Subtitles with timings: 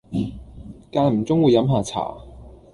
[0.91, 2.15] 間唔中會飲吓茶